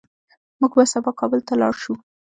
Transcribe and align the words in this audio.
موږ 0.59 0.71
به 0.77 0.83
سبا 0.93 1.11
کابل 1.19 1.39
ته 1.47 1.53
لاړ 1.61 1.73
شو 1.81 1.93